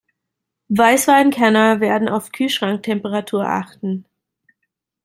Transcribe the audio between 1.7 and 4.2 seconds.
werden auf Kühlschranktemperatur achten.